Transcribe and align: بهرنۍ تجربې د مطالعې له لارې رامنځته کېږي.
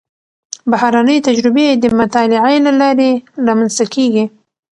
بهرنۍ 0.71 1.17
تجربې 1.27 1.67
د 1.83 1.85
مطالعې 1.99 2.57
له 2.65 2.71
لارې 2.79 3.11
رامنځته 3.47 3.85
کېږي. 3.93 4.25